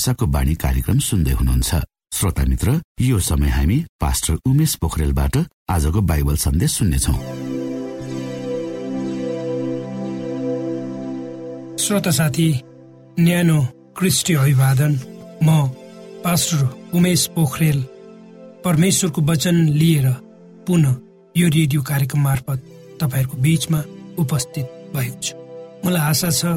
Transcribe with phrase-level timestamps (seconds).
[0.00, 1.70] आशाको बाणी कार्यक्रम सुन्दै हुनुहुन्छ।
[2.16, 2.68] श्रोता मित्र
[3.04, 5.34] यो समय हामी पास्टर उमेश पोखरेलबाट
[5.68, 7.14] आजको बाइबल सन्देश सुन्नेछौ।
[11.84, 12.48] श्रोता साथी
[13.20, 13.58] न्यानो
[13.92, 14.92] क्रिस्टी अभिवादन।
[15.44, 15.48] म
[16.24, 16.60] पास्टर
[16.96, 17.78] उमेश पोखरेल
[18.64, 20.06] परमेश्वरको वचन लिएर
[20.66, 20.96] पुनः
[21.34, 22.58] यो रेडियो कार्यक्रम मार्फत
[23.00, 23.80] तपाईँहरूको बीचमा
[24.16, 25.36] उपस्थित भएको छु
[25.84, 26.56] मलाई आशा छ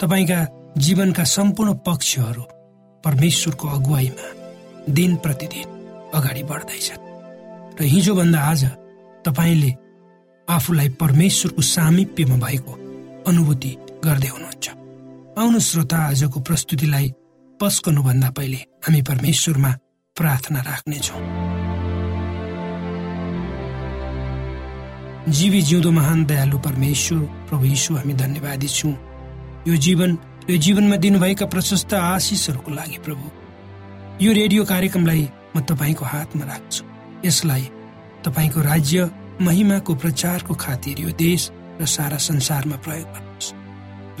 [0.00, 0.40] तपाईँका
[0.84, 2.44] जीवनका सम्पूर्ण पक्षहरू
[3.04, 4.26] परमेश्वरको अगुवाईमा
[4.88, 5.68] दिन प्रतिदिन
[6.14, 7.02] अगाडि बढ्दैछन्।
[7.80, 8.62] र हिजोभन्दा आज
[9.26, 9.70] तपाईँले
[10.48, 12.72] आफूलाई परमेश्वरको सामिप्यमा भएको
[13.28, 13.72] अनुभूति
[14.04, 14.66] गर्दै हुनुहुन्छ।
[15.38, 17.06] आउनु श्रोता आजको प्रस्तुतिलाई
[17.60, 19.70] पस्कनुभन्दा पहिले हामी परमेश्वरमा
[20.16, 21.22] प्रार्थना राख्नेछौँ।
[25.28, 27.18] जीवी जिउँदो महान दयालु परमेश्वर
[27.48, 28.94] प्रभु यीशु हामी धन्यवादी छौँ।
[29.68, 30.10] यो जीवन
[30.44, 33.26] यो जीवनमा दिनुभएका प्रशस्त आशिषहरूको लागि प्रभु।
[34.20, 35.22] यो रेडियो कार्यक्रमलाई
[35.56, 36.84] म तपाईँको हातमा राख्छु।
[37.24, 37.64] यसलाई
[38.24, 39.08] तपाईँको राज्य
[39.40, 41.48] महिमाको प्रचारको खातिर यो देश
[41.80, 43.52] र सारा संसारमा प्रयोग गर्नुहोस्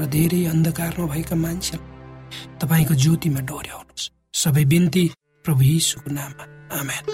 [0.00, 5.04] र धेरै अन्धकारमा भएका मान्छेलाई तपाईँको ज्योतिमा डोर्याउनुहोस्। सबै बिन्ती
[5.44, 7.04] प्रभु यीशुको नाममा। आमेन।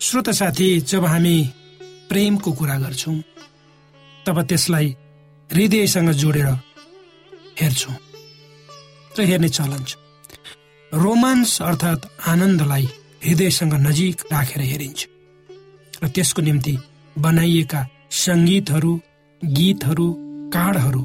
[0.00, 1.36] श्रोत साथी जब हामी
[2.10, 3.22] प्रेमको कुरा गर्छौँ
[4.26, 4.88] तब त्यसलाई
[5.50, 6.48] हृदयसँग जोडेर
[7.60, 7.96] हेर्छौँ
[9.18, 9.96] र हेर्ने चलन छ
[10.92, 12.88] रोमान्स अर्थात् आनन्दलाई
[13.24, 15.00] हृदयसँग नजिक राखेर हेरिन्छ
[16.02, 16.76] र त्यसको निम्ति
[17.16, 17.80] बनाइएका
[18.24, 18.92] सङ्गीतहरू
[19.42, 20.06] गीतहरू
[20.54, 21.02] काँडहरू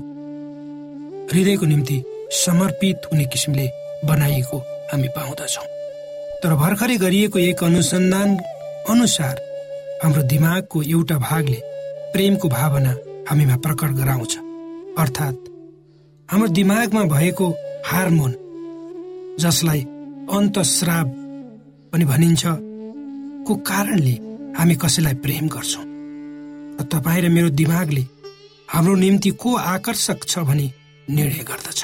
[1.32, 1.98] हृदयको निम्ति
[2.36, 3.68] समर्पित हुने किसिमले
[4.06, 4.58] बनाइएको
[4.92, 5.66] हामी पाउँदछौँ।
[6.44, 8.38] तर भर्खरै गरिएको एक अनुसन्धान
[8.90, 9.36] अनुसार
[10.04, 11.60] हाम्रो दिमागको एउटा भागले
[12.14, 12.94] प्रेमको भावना
[13.30, 14.38] हामीमा प्रकट गराउँछ।
[14.98, 15.50] अर्थात्
[16.30, 17.48] हाम्रो दिमागमा भएको
[17.86, 18.34] हार्मोन
[19.40, 19.82] जसलाई
[20.34, 21.08] अन्तस्राव
[21.92, 22.44] पनि भनिन्छ
[23.48, 24.16] को कारणले
[24.58, 25.86] हामी कसैलाई प्रेम गर्छौँ?
[26.80, 28.04] र तपाईँ र मेरो दिमागले
[28.70, 30.72] हाम्रो निम्ति को आकर्षक छ भनी
[31.10, 31.84] निर्णय गर्दछ।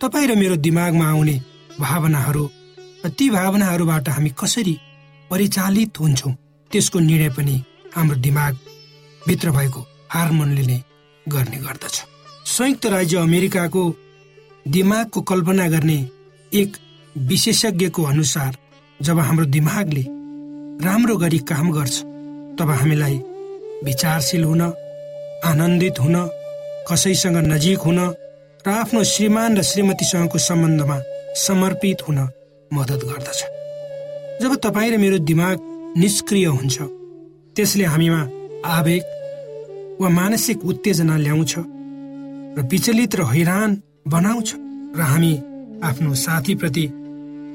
[0.00, 1.36] तपाईँ र मेरो दिमागमा आउने
[1.80, 2.44] भावनाहरू
[3.04, 4.78] र ती भावनाहरूबाट हामी कसरी
[5.30, 6.34] परिचालित हुन्छौँ
[6.70, 7.62] त्यसको निर्णय पनि
[7.96, 8.58] हाम्रो दिमाग
[9.26, 10.78] भित्र भएको हार्मोनले नै
[11.26, 11.96] गर्ने गर्दछ।
[12.46, 13.82] संयुक्त राज्य अमेरिकाको
[14.66, 15.98] दिमागको कल्पना गर्ने
[16.52, 16.70] एक
[17.16, 18.56] विशेषज्ञको अनुसार
[19.00, 20.04] जब हाम्रो दिमागले
[20.86, 21.96] राम्रो गरी काम गर्छ
[22.58, 23.16] तब हामीलाई
[23.84, 24.62] विचारशील हुन
[25.50, 26.16] आनन्दित हुन
[26.90, 27.98] कसैसँग नजिक हुन
[28.66, 30.98] र आफ्नो श्रीमान र श्रीमतीसँगको सम्बन्धमा
[31.38, 32.18] समर्पित हुन
[32.70, 33.40] मद्दत गर्दछ।
[34.42, 35.56] जब तपाईँ र मेरो दिमाग
[35.96, 36.76] निष्क्रिय हुन्छ
[37.56, 38.20] त्यसले हामीमा
[38.76, 39.02] आवेग
[40.00, 43.70] वा मानसिक उत्तेजना ल्याउँछ र विचलित र हैरान
[44.08, 44.48] बनाउँछ
[44.96, 45.32] र हामी
[45.88, 46.86] आफ्नो साथीप्रति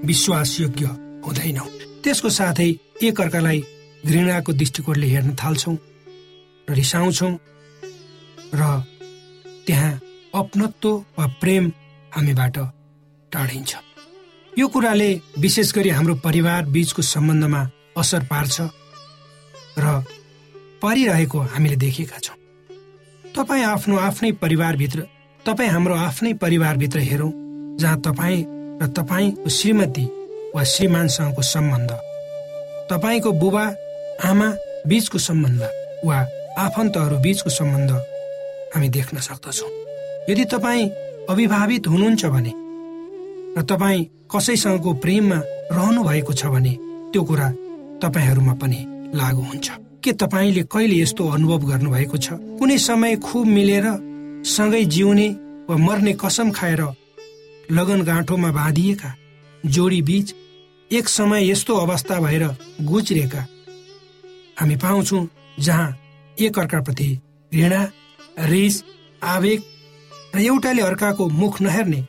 [0.05, 0.85] विश्वासयोग्य
[1.25, 1.69] हुँदैनौँ।
[2.03, 2.69] त्यसको साथै
[3.03, 3.59] एकअर्कालाई
[4.05, 5.75] घृणाको दृष्टिकोणले हेर्न थाल्छौँ
[6.67, 7.33] र रिसाउँछौँ
[8.53, 8.61] र
[9.67, 9.99] त्यहाँ
[10.35, 11.71] अपनत्व वा प्रेम
[12.15, 12.57] हामीबाट
[13.31, 13.75] टाढिन्छ।
[14.53, 17.61] यो कुराले विशेष गरी हाम्रो परिवार बीचको सम्बन्धमा
[17.97, 18.61] असर पार्छ
[19.77, 19.85] र
[20.81, 22.37] पारिरहेको हामीले देखेका छौँ।
[23.35, 24.99] तपाईँ आफ्नो आफ्नै परिवारभित्र
[25.45, 27.31] तपाईँ हाम्रो आफ्नै परिवारभित्र हेरौँ
[27.79, 28.45] जहाँ तपाईँ
[28.81, 30.05] र तपाईँको श्रीमती
[30.55, 31.91] वा श्रीमानसँगको सम्बन्ध
[32.91, 33.65] तपाईँको बुबा
[34.29, 34.49] आमा
[34.87, 35.61] बीचको सम्बन्ध
[36.05, 36.17] वा
[36.57, 37.91] आफन्तहरू बीचको सम्बन्ध
[38.75, 39.69] हामी देख्न सक्दछौँ।
[40.29, 40.89] यदि तपाईँ
[41.29, 42.53] अभिभावित हुनुहुन्छ भने
[43.57, 45.39] र तपाईँ कसैसँगको प्रेममा
[45.71, 46.73] रहनु भएको छ भने
[47.13, 47.47] त्यो कुरा
[48.03, 48.79] तपाईँहरूमा पनि
[49.15, 52.29] लागु हुन्छ। के तपाईँले कहिले यस्तो अनुभव गर्नुभएको छ?
[52.31, 53.85] कुनै समय खुब मिलेर
[54.45, 55.27] सँगै जिउने
[55.69, 56.81] वा मर्ने कसम खाएर
[57.71, 59.13] लगन गाँठोमा बाँधिएका
[59.65, 60.35] जोडी बीच
[60.91, 62.43] एक समय यस्तो अवस्था भएर
[62.81, 63.45] गुज्रिएका
[64.59, 65.27] हामी पाउँछौँ
[65.59, 65.89] जहाँ
[66.39, 67.09] एक अर्काप्रति
[67.53, 67.81] घृणा
[68.39, 68.83] रिस
[69.23, 69.63] आवेग
[70.35, 72.05] र एउटाले अर्काको मुख नहेर्ने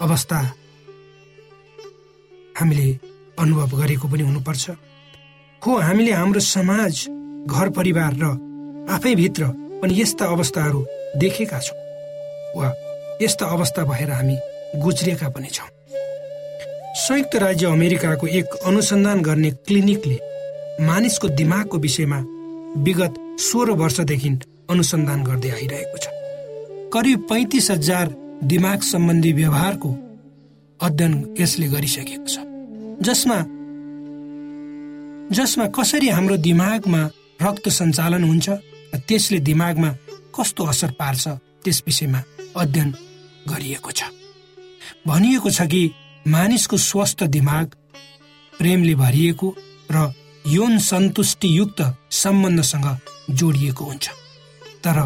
[0.00, 0.38] अवस्था
[2.60, 2.98] हामीले
[3.38, 4.70] अनुभव गरेको पनि हुनुपर्छ।
[5.66, 7.06] हो हामीले हाम्रो समाज
[7.46, 8.24] घर परिवार र
[8.94, 9.46] आफैभित्र
[9.82, 10.84] पनि यस्ता अवस्थाहरू
[11.16, 11.78] देखेका छौँ
[12.56, 12.72] वा
[13.22, 14.36] यस्ता अवस्था भएर हामी
[14.82, 15.68] गुज्रिएका पनि छौँ।
[16.98, 20.18] संयुक्त राज्य अमेरिकाको एक अनुसन्धान गर्ने क्लिनिकले
[20.86, 22.18] मानिसको दिमागको विषयमा
[22.82, 24.30] विगत सोह्र वर्षदेखि
[24.70, 26.06] अनुसन्धान गर्दै आइरहेको छ।
[26.94, 29.90] करिब पैँतिस हजार दिमाग सम्बन्धी व्यवहारको
[30.80, 32.36] अध्ययन यसले गरिसकेको छ
[33.02, 33.38] जसमा
[35.32, 37.02] जसमा कसरी हाम्रो दिमागमा
[37.42, 38.48] रक्त सञ्चालन हुन्छ
[38.94, 39.90] र त्यसले दिमागमा
[40.34, 41.28] कस्तो असर पार्छ
[41.64, 42.20] त्यस विषयमा
[42.56, 42.88] अध्ययन
[43.48, 44.00] गरिएको छ।
[45.06, 45.82] भनिएको छ कि
[46.26, 47.66] मानिसको स्वस्थ दिमाग
[48.52, 49.48] प्रेमले भरिएको
[49.90, 49.96] र
[50.46, 51.80] यौन सन्तुष्टियुक्त
[52.22, 52.86] सम्बन्धसँग
[53.30, 54.06] जोडिएको हुन्छ।
[54.84, 54.98] तर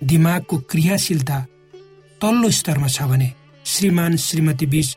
[0.00, 1.38] दिमागको क्रियाशीलता
[2.20, 3.32] तल्लो स्तरमा छ भने
[3.64, 4.88] श्रीमान श्रीमती बीच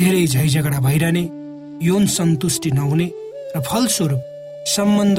[0.00, 1.24] धेरै झैझगडा भइरहने
[1.86, 3.06] यौन सन्तुष्टि नहुने
[3.54, 4.22] र फलस्वरूप
[4.66, 5.18] सम्बन्ध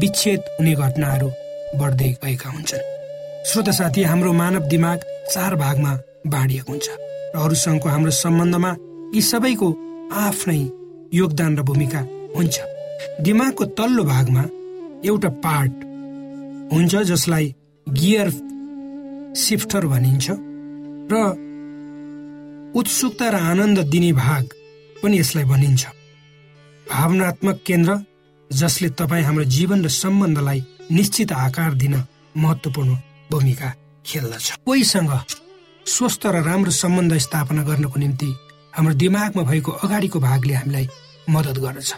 [0.00, 1.28] विच्छेद हुने घटनाहरू
[1.80, 2.86] बढ्दै गएका हुन्छन्।
[3.48, 4.98] श्रोत साथी हाम्रो मानव दिमाग
[5.32, 5.92] चार भागमा
[6.32, 6.86] बाँडिएको हुन्छ
[7.34, 8.70] र अरूसँगको हाम्रो सम्बन्धमा
[9.14, 9.68] यी सबैको
[10.24, 10.60] आफ्नै
[11.12, 12.00] योगदान र भूमिका
[12.36, 12.56] हुन्छ।
[13.20, 14.42] दिमागको तल्लो भागमा
[15.04, 15.74] एउटा पार्ट
[16.72, 17.46] हुन्छ जसलाई
[17.86, 18.28] गियर
[19.44, 20.26] सिफ्टर भनिन्छ
[21.12, 21.14] र
[22.78, 24.44] उत्सुकता र आनन्द दिने भाग
[25.02, 25.82] पनि यसलाई भनिन्छ।
[26.86, 27.92] भावनात्मक केन्द्र
[28.50, 30.60] जसले तपाईँ हाम्रो जीवन र सम्बन्धलाई
[30.90, 31.94] निश्चित आकार दिन
[32.36, 32.96] महत्वपूर्ण
[33.30, 33.72] भूमिका
[34.06, 35.12] खेल्दछ। कोहीसँग
[35.86, 38.30] स्वस्थ र राम्रो सम्बन्ध स्थापना गर्नको निम्ति
[38.76, 40.88] हाम्रो दिमागमा भएको अगाडिको भागले हामीलाई
[41.30, 41.90] मद्दत गर्दछ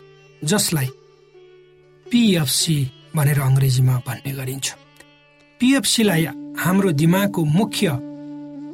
[0.42, 0.88] जसलाई
[2.06, 2.78] पिएफसी
[3.16, 4.66] भनेर अङ्ग्रेजीमा भन्ने गरिन्छ।
[5.60, 6.24] पिएफसीलाई
[6.62, 7.90] हाम्रो दिमागको मुख्य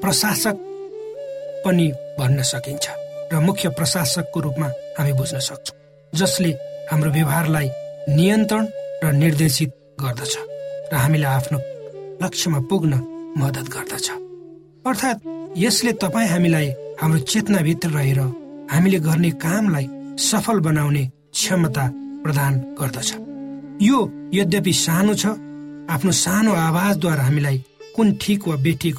[0.02, 0.57] प्रशासक
[1.64, 1.87] पनि
[2.19, 2.87] भन्न सकिन्छ
[3.33, 5.81] र मुख्य प्रशासकको रूपमा हामी बुझ्न सक्छौँ।
[6.14, 6.50] जसले
[6.90, 7.69] हाम्रो व्यवहारलाई
[8.16, 8.64] नियन्त्रण
[9.02, 10.35] र निर्देशित गर्दछ
[10.92, 11.59] र हामीलाई आफ्नो
[12.23, 12.92] लक्ष्यमा पुग्न
[13.40, 14.09] मद्दत गर्दछ।
[14.88, 15.25] अर्थात्
[15.57, 16.69] यसले तपाईँ हामीलाई
[17.00, 18.21] हाम्रो चेतनाभित्र रहेर
[18.73, 19.87] हामीले गर्ने कामलाई
[20.28, 21.85] सफल बनाउने क्षमता
[22.25, 23.11] प्रदान गर्दछ।
[23.83, 23.99] यो
[24.35, 25.25] यद्यपि सानो छ
[25.95, 27.64] आफ्नो सानो आवाजद्वारा हामीलाई
[27.97, 28.97] कुन ठिक वा बेठिक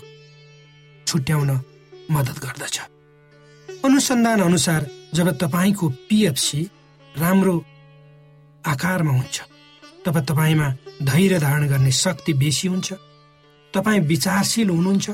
[1.07, 1.49] छुट्याउन
[2.11, 2.75] मद्दत गर्दछ।
[3.85, 4.81] अनुसन्धान अनुसार
[5.13, 6.61] जब तपाईँको पिएफसी
[7.15, 7.55] राम्रो
[8.63, 9.41] आकारमा हुन्छ।
[10.05, 10.67] तब तपाईँमा
[11.03, 12.93] धैर्य धारण गर्ने शक्ति बेसी हुन्छ।
[13.73, 15.09] तपाईँ विचारशील हुनुहुन्छ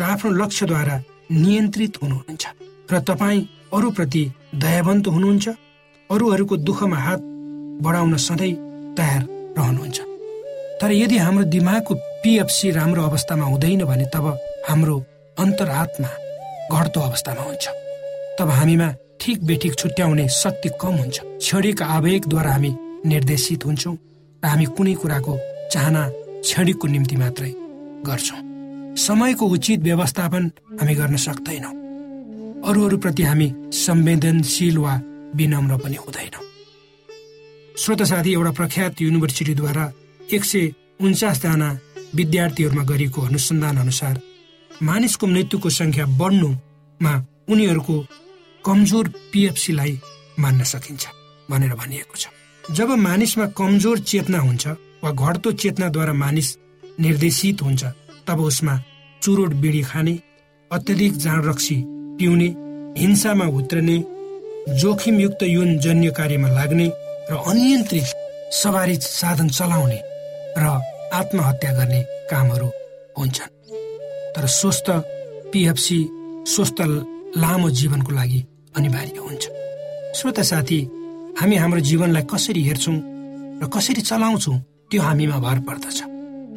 [0.00, 0.96] र आफ्नो लक्ष्यद्वारा
[1.32, 2.44] नियन्त्रित हुनुहुन्छ
[2.92, 4.22] र तपाईँ अरूप्रति
[4.54, 5.48] दयावन्त हुनुहुन्छ।
[6.10, 7.20] अरूहरूको दुःखमा हात
[7.84, 8.54] बढाउन सधैँ
[8.96, 9.22] तयार
[9.58, 9.98] रहनुहुन्छ।
[10.80, 14.26] तर यदि हाम्रो दिमागको पिएफसी राम्रो अवस्थामा हुँदैन भने तब
[14.68, 14.96] हाम्रो
[15.36, 16.08] अन्तरात्मा
[16.72, 17.68] घट्दो अवस्थामा हुन्छ।
[18.38, 18.88] तब हामीमा
[19.20, 22.70] ठिक बेठिक छुट्याउने शक्ति कम हुन्छ। क्षणिक आवेगद्वारा हामी
[23.06, 23.96] निर्देशित हुन्छौँ
[24.42, 25.34] र हामी कुनै कुराको
[25.72, 26.02] चाहना
[26.42, 27.52] क्षणिकको निम्ति मात्रै
[28.06, 28.40] गर्छौँ।
[28.96, 31.74] समयको उचित व्यवस्थापन हामी गर्न सक्दैनौँ।
[32.68, 34.94] अरूहरूप्रति हामी संवेदनशील वा
[35.36, 36.44] विनम्र पनि हुँदैनौँ।
[37.76, 39.84] श्रोत साथी एउटा प्रख्यात युनिभर्सिटीद्वारा
[40.32, 41.68] एक सय उन्चासजना
[42.14, 44.20] विद्यार्थीहरूमा गरिएको अनुसन्धान अनुसार
[44.70, 47.12] मानिसको मृत्युको संख्या बढ्नुमा
[47.50, 47.94] उनीहरूको
[48.68, 49.98] कमजोर पिएफसीलाई
[50.38, 51.06] मान्न सकिन्छ
[51.50, 52.28] भनेर भनिएको छ।
[52.64, 54.66] जब मानिसमा कमजोर चेतना हुन्छ
[55.04, 56.48] वा घट्दो चेतनाद्वारा मानिस
[57.00, 57.84] निर्देशित हुन्छ
[58.28, 58.74] तब उसमा
[59.22, 60.14] चुरोट बिडी खाने
[60.70, 61.76] अत्यधिक जाँड रक्सी
[62.18, 62.48] पिउने
[63.00, 63.96] हिंसामा उत्रने
[64.80, 66.88] जोखिमयुक्त यौन जन्य कार्यमा लाग्ने
[67.30, 68.06] र अनियन्त्रित
[68.52, 70.00] सवारी साधन चलाउने
[70.58, 70.64] र
[71.14, 72.70] आत्महत्या गर्ने कामहरू
[73.18, 73.52] हुन्छन्।
[74.36, 74.90] तर स्वस्थ
[75.52, 76.00] पिएफसी
[76.52, 76.80] स्वस्थ
[77.36, 78.44] लामो जीवनको लागि
[78.76, 79.44] अनिवार्य हुन्छ।
[80.16, 80.78] श्रोता साथी
[81.40, 82.96] हामी हाम्रो जीवनलाई कसरी हेर्छौँ
[83.62, 84.58] र कसरी चलाउँछौँ
[84.90, 85.98] त्यो हामीमा भर पर्दछ।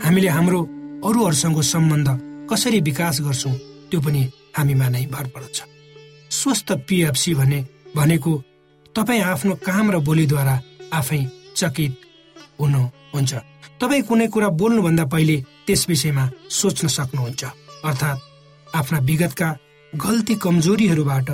[0.06, 0.60] हामीले हाम्रो
[1.06, 2.10] अरूहरूसँग सम्बन्ध
[2.51, 3.53] कसरी विकास गर्छौँ
[3.89, 4.22] त्यो पनि
[4.58, 5.58] हामीमा नै भर पर्दछ।
[6.32, 7.60] स्वस्थ पिएफसी भने
[7.96, 8.32] भनेको
[8.96, 10.56] तपाईँ आफ्नो काम र बोलीद्वारा
[10.94, 11.22] आफै
[11.56, 11.94] चकित
[12.60, 13.34] हुनुहुन्छ।
[13.82, 15.38] तपाईँ कुनै कुरा बोल्नुभन्दा पहिले
[15.68, 17.44] त्यस विषयमा सोच्न सक्नुहुन्छ।
[17.86, 18.24] अर्थात्
[18.75, 19.50] आफ्ना विगतका
[19.94, 21.30] गल्ती कमजोरीहरूबाट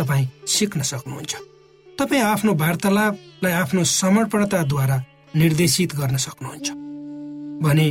[0.00, 1.32] तपाईँ सिक्न सक्नुहुन्छ।
[1.98, 4.96] तपाईँ आफ्नो वार्तालापलाई आफ्नो समर्पणताद्वारा
[5.36, 6.68] निर्देशित गर्न सक्नुहुन्छ।
[7.64, 7.88] भने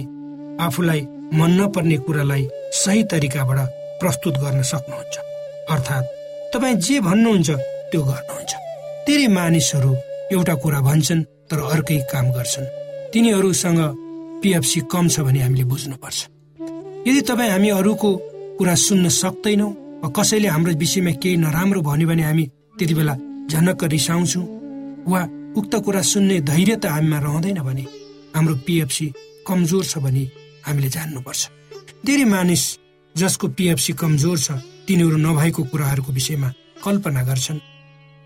[0.66, 1.02] आफूलाई
[1.40, 3.60] मन नपर्ने कुरालाई सही तरिकाबाट
[4.02, 5.16] प्रस्तुत गर्न सक्नुहुन्छ।
[5.70, 6.10] अर्थात्
[6.54, 7.50] तपाईँ जे भन्नुहुन्छ
[7.92, 8.52] त्यो गर्नुहुन्छ।
[9.08, 9.92] धेरै मानिसहरू
[10.34, 12.72] एउटा कुरा भन्छन् तर अर्कै काम गर्छन्।
[13.14, 13.80] तिनीहरूसँग
[14.42, 16.20] पिएफसी कम छ भने हामीले बुझ्नुपर्छ।
[17.08, 18.10] यदि तपाईँ हामी अरूको
[18.58, 19.72] कुरा सुन्न सक्दैनौँ
[20.08, 22.46] कसैले हाम्रो विषयमा केही नराम्रो भन्यो भने हामी
[22.78, 23.16] त्यति बेला
[23.52, 24.46] झनक्क रिसाउँछौँ।
[25.08, 25.22] वा
[25.58, 27.86] उक्त कुरा सुन्ने धैर्य त हामीमा रहँदैन भने
[28.36, 29.08] हाम्रो पिएफसी
[29.48, 30.24] कमजोर छ भने
[30.66, 31.42] हामीले जान्नुपर्छ।
[32.06, 32.64] धेरै मानिस
[33.16, 34.52] जसको पिएफसी कमजोर छ
[34.88, 36.50] तिनीहरू नभएको कुराहरूको विषयमा
[36.84, 37.60] कल्पना गर्छन्।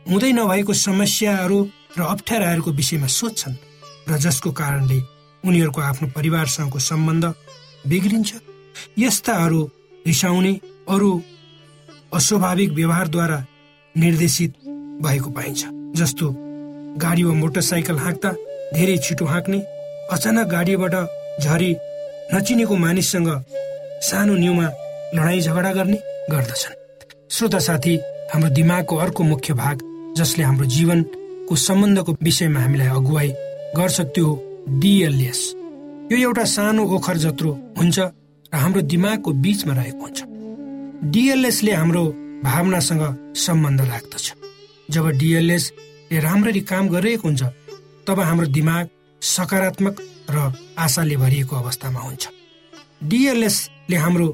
[0.06, 1.58] हुँदै नभएको समस्याहरू
[1.98, 3.56] र अप्ठ्याराहरूको विषयमा सोध्छन्
[4.10, 5.00] र जसको कारणले
[5.44, 7.26] उनीहरूको आफ्नो परिवारसँगको सम्बन्ध
[7.88, 8.32] बिग्रिन्छ।
[8.98, 9.62] यस्ताहरू
[10.06, 10.54] रिसाउने
[10.90, 11.10] अरू
[12.14, 13.38] अस्वाभाविक व्यवहारद्वारा
[13.96, 14.54] निर्देशित
[15.04, 15.66] भएको पाइन्छ
[16.00, 16.30] जस्तो
[17.02, 18.32] गाडी वा मोटरसाइकल हाँक्दा
[18.74, 19.60] धेरै छिटो हाँक्ने
[20.14, 20.96] अचानक गाडीबाट
[21.42, 21.72] झरी
[22.34, 23.30] नचिनेको मानिससँग
[24.10, 24.68] सानो न्युमा
[25.16, 25.98] लडाईँ झगडा गर्ने
[26.32, 26.76] गर्दछन्।
[27.34, 27.96] श्रोता साथी
[28.34, 29.82] हाम्रो दिमागको अर्को मुख्य भाग
[30.18, 33.30] जसले हाम्रो जीवनको सम्बन्धको विषयमा हामीलाई अगुवाई
[33.78, 34.28] गर्छ त्यो
[34.82, 35.42] डिएलएस।
[36.12, 38.12] यो एउटा सानो ओखर जत्रो हुन्छ र
[38.54, 40.23] हाम्रो दिमागको बिचमा रहेको हुन्छ।
[41.04, 42.04] डिएलएसले हाम्रो
[42.44, 44.34] भावनासँग सम्बन्ध राख्दछ
[44.92, 47.44] जब डिएलएसले राम्ररी काम गरिरहेको हुन्छ
[48.08, 48.90] तब हाम्रो दिमाग
[49.22, 52.28] सकारात्मक र आशाले भरिएको अवस्थामा हुन्छ।
[53.04, 54.28] डिएलएसले हाम्रो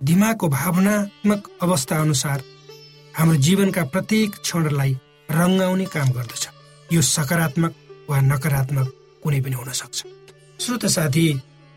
[0.00, 2.42] दिमागको भावनात्मक अवस्था अनुसार
[3.14, 4.92] हाम्रो जीवनका प्रत्येक क्षणलाई
[5.30, 6.48] रङ्गाउने काम गर्दछ।
[6.92, 7.74] यो सकारात्मक
[8.10, 9.98] वा नकारात्मक कुनै पनि हुन सक्छ।
[10.62, 11.26] श्रोत साथी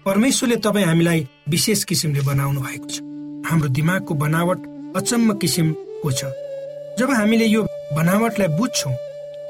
[0.06, 3.15] परमेश्वरले तपाईँ हामीलाई विशेष किसिमले बनाउनु भएको छ।
[3.46, 4.60] हाम्रो दिमागको बनावट
[4.98, 6.22] अचम्म किसिमको छ?
[7.00, 7.62] जब हामीले यो
[7.94, 8.94] बनावटलाई बुझ्छौँ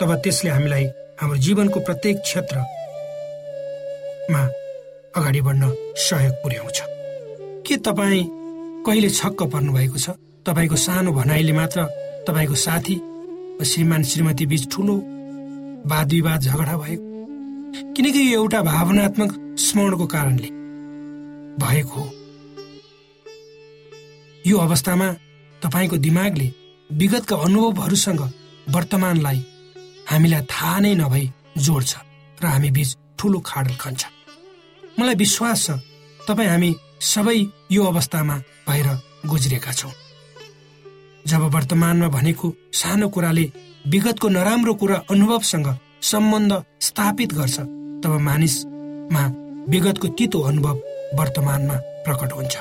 [0.01, 0.85] तब त्यसले हामीलाई
[1.19, 2.71] हाम्रो जीवनको प्रत्येक क्षेत्रमा
[5.15, 5.63] अगाडि बढ्न
[5.97, 6.77] सहयोग पुर्याउँछ।
[7.65, 8.23] के तपाईँ
[8.85, 10.07] कहिले छक्क पर्नु भएको छ?
[10.45, 11.79] तपाईँको सानो भनाइले मात्र
[12.27, 12.95] तपाईँको साथी
[13.65, 14.95] श्रीमान श्रीमती बीच ठुलो
[15.87, 17.05] वाद विवाद झगडा भएको
[17.95, 20.49] किनकि यो एउटा भावनात्मक स्मरणको कारणले
[21.63, 22.09] भएको हो।
[24.45, 25.07] यो अवस्थामा
[25.61, 26.47] तपाईँको दिमागले
[26.89, 28.21] विगतका अनुभवहरूसँग
[28.67, 29.39] वर्तमानलाई
[30.09, 31.25] हामीलाई थाहा नै नभई
[31.57, 31.93] जोड्छ
[32.41, 34.01] र हामी बीच ठुलो खाडल खन्छ।
[34.99, 35.69] मलाई विश्वास छ
[36.27, 36.69] तपाईँ हामी
[37.01, 37.37] सबै
[37.71, 38.35] यो अवस्थामा
[38.67, 38.87] भएर
[39.25, 39.91] गुज्रेका छौँ।
[41.25, 43.45] जब वर्तमानमा भनेको सानो कुराले
[43.89, 45.67] विगतको नराम्रो कुरा अनुभवसँग
[46.11, 46.51] सम्बन्ध
[46.87, 47.57] स्थापित गर्छ
[48.03, 49.23] तब मानिसमा
[49.73, 50.75] विगतको तितो अनुभव
[51.17, 52.55] वर्तमानमा प्रकट हुन्छ।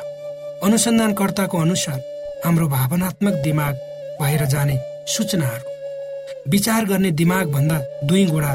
[0.65, 1.99] अनुसन्धानकर्ताको अनुसार
[2.45, 3.75] हाम्रो भावनात्मक दिमाग
[4.21, 8.53] भएर जाने सूचनाहरू विचार गर्ने दिमाग भन्दा दुई गुणा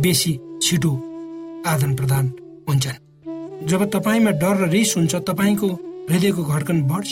[0.00, 0.92] बेसी छिटो
[1.66, 2.26] आदान प्रदान
[2.68, 5.68] हुन्छन्। जब तपाईँमा डर र रिस हुन्छ तपाईँको
[6.10, 7.10] हृदयको धड्कन बढ्छ।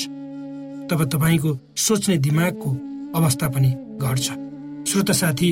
[0.91, 2.71] तब तपाईँको सोच्ने दिमागको
[3.19, 4.27] अवस्था पनि घट्छ।
[4.91, 5.51] श्रोत साथी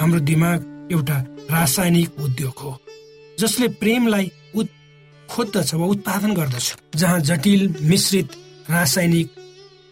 [0.00, 1.18] हाम्रो दिमाग एउटा
[1.50, 2.76] रासायनिक उद्योग हो
[3.40, 4.30] जसले प्रेमलाई
[5.30, 8.28] खोज्दछ वा उत्पादन गर्दछ। जहाँ जटिल मिश्रित
[8.70, 9.28] रासायनिक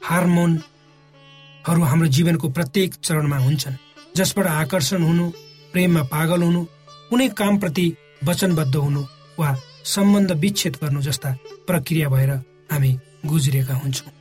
[0.02, 3.76] हार्मोनहरू हाम्रो जीवनको प्रत्येक चरणमा हुन्छन्।
[4.16, 5.30] जसबाट आकर्षण हुनु
[5.72, 6.62] प्रेममा पागल हुनु
[7.10, 7.86] कुनै कामप्रति
[8.24, 9.02] वचनबद्ध हुनु
[9.38, 9.48] वा
[9.84, 11.30] सम्बन्ध विच्छेद गर्नु जस्ता
[11.66, 12.30] प्रक्रिया भएर
[12.72, 12.90] हामी
[13.26, 14.12] गुज्रिएका हुन्छौँ।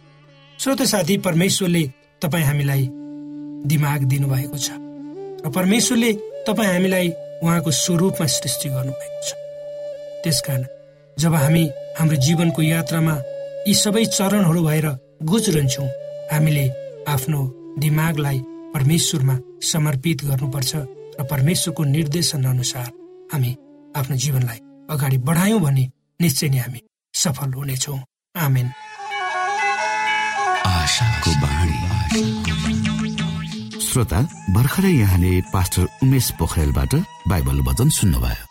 [0.59, 1.83] श्रोत साथी परमेश्वरले
[2.21, 2.87] तपाईँ हामीलाई
[3.67, 4.69] दिमाग दिनुभएको छ
[5.45, 6.11] र परमेश्वरले
[6.47, 7.09] तपाईँ हामीलाई
[7.43, 9.33] उहाँको स्वरूपमा सृष्टि गर्नुभएको छ।
[10.23, 10.63] त्यसकारण
[11.19, 11.63] जब हामी
[11.99, 13.15] हाम्रो जीवनको यात्रामा
[13.67, 14.87] यी सबै चरणहरू भएर
[15.23, 15.87] गुज्रन्छौँ
[16.31, 16.65] हामीले
[17.07, 17.39] आफ्नो
[17.79, 18.39] दिमागलाई
[18.73, 20.71] परमेश्वरमा समर्पित गर्नुपर्छ
[21.19, 22.87] र परमेश्वरको निर्देशन अनुसार
[23.33, 23.51] हामी
[23.95, 25.85] आफ्नो जीवनलाई अगाडि बढायौँ भने
[26.21, 26.81] निश्चय नै हामी
[27.13, 27.99] सफल हुनेछौँ।
[28.35, 28.67] आमेन।
[33.81, 34.19] श्रोता
[34.49, 36.95] भर्खरै यहाँले पास्टर उमेश पोखरेलबाट
[37.27, 38.50] बाइबल वचन सुन्नुभयो।